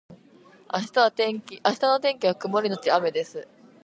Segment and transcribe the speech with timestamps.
[0.73, 3.47] 明日の天気は曇りのち雨です